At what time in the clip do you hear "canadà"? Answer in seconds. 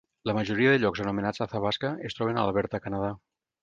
2.89-3.19